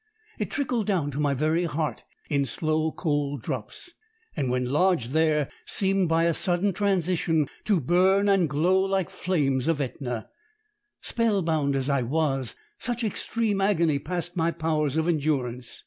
It 0.39 0.49
trickled 0.49 0.87
down 0.87 1.11
to 1.11 1.19
my 1.19 1.35
very 1.35 1.65
heart 1.65 2.05
in 2.27 2.45
slow, 2.47 2.91
cold 2.91 3.43
drops, 3.43 3.91
and 4.35 4.49
when 4.49 4.65
lodged 4.65 5.11
there 5.11 5.47
seemed, 5.67 6.09
by 6.09 6.23
a 6.23 6.33
sudden 6.33 6.73
transition, 6.73 7.47
to 7.65 7.79
burn 7.79 8.27
and 8.27 8.49
glow 8.49 8.81
like 8.81 9.11
flames 9.11 9.67
of 9.67 9.79
Etna; 9.79 10.27
spellbound 11.01 11.75
as 11.75 11.87
I 11.87 12.01
was, 12.01 12.55
such 12.79 13.03
extreme 13.03 13.61
agony 13.61 13.99
passed 13.99 14.35
my 14.35 14.49
powers 14.49 14.97
of 14.97 15.07
endurance. 15.07 15.79